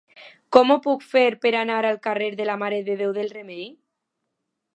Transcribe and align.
Com 0.55 0.71
ho 0.71 0.77
puc 0.85 1.03
fer 1.11 1.25
per 1.43 1.51
anar 1.59 1.77
al 1.91 1.99
carrer 2.07 2.31
de 2.41 2.49
la 2.51 2.57
Mare 2.63 2.81
de 2.89 2.97
Déu 3.03 3.15
del 3.19 3.31
Remei? 3.39 3.65